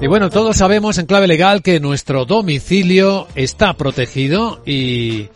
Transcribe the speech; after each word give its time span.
Y 0.00 0.06
bueno, 0.06 0.28
todos 0.28 0.56
sabemos 0.56 0.98
en 0.98 1.06
clave 1.06 1.26
legal 1.26 1.62
que 1.62 1.80
nuestro 1.80 2.26
domicilio 2.26 3.26
está 3.34 3.74
protegido 3.74 4.60
y, 4.66 5.28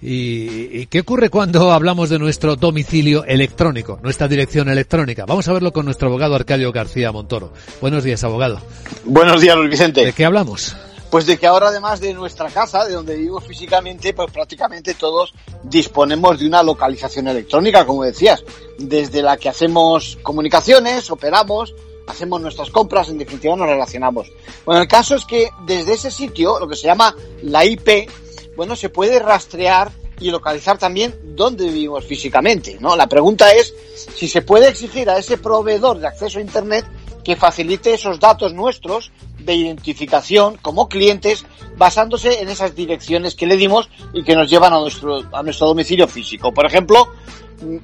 y, 0.00 0.86
¿qué 0.86 1.00
ocurre 1.00 1.28
cuando 1.28 1.72
hablamos 1.72 2.08
de 2.08 2.18
nuestro 2.18 2.56
domicilio 2.56 3.24
electrónico, 3.24 3.98
nuestra 4.02 4.28
dirección 4.28 4.68
electrónica? 4.68 5.24
Vamos 5.26 5.48
a 5.48 5.52
verlo 5.52 5.72
con 5.72 5.84
nuestro 5.84 6.08
abogado 6.08 6.34
Arcadio 6.34 6.70
García 6.72 7.10
Montoro. 7.10 7.52
Buenos 7.80 8.04
días, 8.04 8.22
abogado. 8.22 8.60
Buenos 9.04 9.40
días, 9.40 9.56
Luis 9.56 9.70
Vicente. 9.70 10.04
¿De 10.04 10.12
qué 10.12 10.24
hablamos? 10.24 10.76
Pues 11.10 11.26
de 11.26 11.36
que 11.36 11.46
ahora 11.46 11.68
además 11.68 12.00
de 12.00 12.14
nuestra 12.14 12.48
casa, 12.48 12.84
de 12.84 12.94
donde 12.94 13.16
vivimos 13.16 13.44
físicamente, 13.44 14.14
pues 14.14 14.30
prácticamente 14.32 14.94
todos 14.94 15.34
disponemos 15.62 16.38
de 16.38 16.46
una 16.46 16.62
localización 16.62 17.28
electrónica, 17.28 17.84
como 17.84 18.04
decías, 18.04 18.42
desde 18.78 19.20
la 19.20 19.36
que 19.36 19.48
hacemos 19.48 20.18
comunicaciones, 20.22 21.10
operamos, 21.10 21.74
hacemos 22.06 22.40
nuestras 22.40 22.70
compras, 22.70 23.08
en 23.08 23.18
definitiva 23.18 23.56
nos 23.56 23.68
relacionamos. 23.68 24.32
Bueno, 24.64 24.80
el 24.80 24.88
caso 24.88 25.14
es 25.14 25.24
que 25.24 25.50
desde 25.66 25.94
ese 25.94 26.10
sitio, 26.10 26.58
lo 26.58 26.68
que 26.68 26.76
se 26.76 26.86
llama 26.86 27.14
la 27.42 27.64
IP, 27.64 28.08
bueno, 28.56 28.76
se 28.76 28.88
puede 28.88 29.18
rastrear 29.18 29.90
y 30.20 30.30
localizar 30.30 30.78
también 30.78 31.14
dónde 31.34 31.64
vivimos 31.64 32.04
físicamente, 32.04 32.78
¿no? 32.80 32.96
La 32.96 33.08
pregunta 33.08 33.52
es 33.52 33.74
si 34.14 34.28
se 34.28 34.42
puede 34.42 34.68
exigir 34.68 35.10
a 35.10 35.18
ese 35.18 35.38
proveedor 35.38 35.98
de 35.98 36.06
acceso 36.06 36.38
a 36.38 36.42
Internet 36.42 36.84
que 37.24 37.36
facilite 37.36 37.94
esos 37.94 38.20
datos 38.20 38.52
nuestros 38.52 39.10
de 39.44 39.54
identificación 39.54 40.56
como 40.60 40.88
clientes 40.88 41.44
basándose 41.76 42.40
en 42.40 42.48
esas 42.48 42.74
direcciones 42.74 43.34
que 43.34 43.46
le 43.46 43.56
dimos 43.56 43.88
y 44.12 44.22
que 44.24 44.34
nos 44.34 44.50
llevan 44.50 44.72
a 44.72 44.80
nuestro, 44.80 45.22
a 45.32 45.42
nuestro 45.42 45.66
domicilio 45.66 46.08
físico. 46.08 46.52
Por 46.52 46.66
ejemplo, 46.66 47.08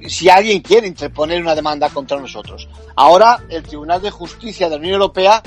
si 0.07 0.29
alguien 0.29 0.61
quiere 0.61 0.87
interponer 0.87 1.41
una 1.41 1.55
demanda 1.55 1.89
contra 1.89 2.19
nosotros. 2.19 2.67
Ahora 2.95 3.43
el 3.49 3.63
Tribunal 3.63 4.01
de 4.01 4.11
Justicia 4.11 4.67
de 4.67 4.75
la 4.75 4.79
Unión 4.79 4.93
Europea 4.93 5.41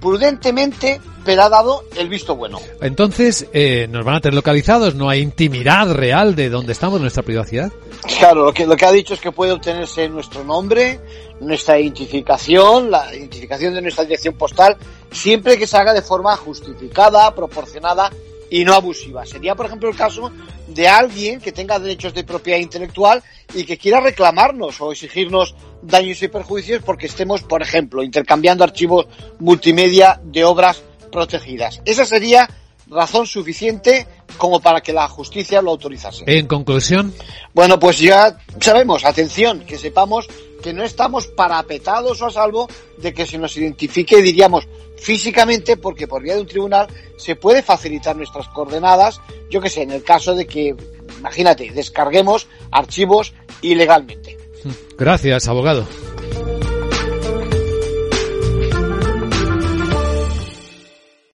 prudentemente 0.00 1.00
pero 1.26 1.42
ha 1.42 1.48
dado 1.48 1.82
el 1.96 2.08
visto 2.08 2.36
bueno. 2.36 2.60
Entonces, 2.80 3.48
eh, 3.52 3.88
¿nos 3.90 4.04
van 4.04 4.14
a 4.14 4.20
tener 4.20 4.34
localizados? 4.34 4.94
¿No 4.94 5.10
hay 5.10 5.20
intimidad 5.20 5.92
real 5.92 6.36
de 6.36 6.48
dónde 6.48 6.72
estamos, 6.72 7.00
nuestra 7.00 7.24
privacidad? 7.24 7.72
Claro, 8.18 8.44
lo 8.44 8.52
que, 8.52 8.64
lo 8.64 8.76
que 8.76 8.86
ha 8.86 8.92
dicho 8.92 9.12
es 9.12 9.20
que 9.20 9.32
puede 9.32 9.50
obtenerse 9.50 10.08
nuestro 10.08 10.44
nombre, 10.44 11.00
nuestra 11.40 11.80
identificación, 11.80 12.92
la 12.92 13.12
identificación 13.12 13.74
de 13.74 13.82
nuestra 13.82 14.04
dirección 14.04 14.34
postal, 14.34 14.76
siempre 15.16 15.58
que 15.58 15.66
se 15.66 15.76
haga 15.76 15.92
de 15.92 16.02
forma 16.02 16.36
justificada, 16.36 17.34
proporcionada 17.34 18.10
y 18.50 18.64
no 18.64 18.74
abusiva. 18.74 19.26
Sería, 19.26 19.54
por 19.54 19.66
ejemplo, 19.66 19.88
el 19.88 19.96
caso 19.96 20.30
de 20.68 20.88
alguien 20.88 21.40
que 21.40 21.52
tenga 21.52 21.78
derechos 21.78 22.14
de 22.14 22.24
propiedad 22.24 22.58
intelectual 22.58 23.22
y 23.54 23.64
que 23.64 23.78
quiera 23.78 24.00
reclamarnos 24.00 24.80
o 24.80 24.92
exigirnos 24.92 25.54
daños 25.82 26.22
y 26.22 26.28
perjuicios 26.28 26.82
porque 26.84 27.06
estemos, 27.06 27.42
por 27.42 27.62
ejemplo, 27.62 28.02
intercambiando 28.02 28.64
archivos 28.64 29.06
multimedia 29.38 30.20
de 30.22 30.44
obras 30.44 30.82
protegidas. 31.10 31.80
Esa 31.84 32.04
sería 32.04 32.48
razón 32.88 33.26
suficiente 33.26 34.06
como 34.36 34.60
para 34.60 34.80
que 34.80 34.92
la 34.92 35.08
justicia 35.08 35.62
lo 35.62 35.70
autorizase. 35.70 36.24
En 36.26 36.46
conclusión. 36.46 37.12
Bueno, 37.54 37.78
pues 37.78 37.98
ya 37.98 38.38
sabemos, 38.60 39.04
atención, 39.04 39.60
que 39.60 39.78
sepamos 39.78 40.28
que 40.62 40.72
no 40.72 40.84
estamos 40.84 41.26
parapetados 41.28 42.20
o 42.22 42.26
a 42.26 42.30
salvo 42.30 42.68
de 42.98 43.12
que 43.12 43.26
se 43.26 43.38
nos 43.38 43.56
identifique, 43.56 44.22
diríamos, 44.22 44.66
físicamente, 44.96 45.76
porque 45.76 46.08
por 46.08 46.22
vía 46.22 46.34
de 46.34 46.40
un 46.40 46.46
tribunal 46.46 46.88
se 47.16 47.36
puede 47.36 47.62
facilitar 47.62 48.16
nuestras 48.16 48.48
coordenadas, 48.48 49.20
yo 49.50 49.60
que 49.60 49.70
sé, 49.70 49.82
en 49.82 49.92
el 49.92 50.02
caso 50.02 50.34
de 50.34 50.46
que, 50.46 50.74
imagínate, 51.18 51.70
descarguemos 51.72 52.48
archivos 52.70 53.34
ilegalmente. 53.62 54.36
Gracias, 54.98 55.46
abogado. 55.46 55.86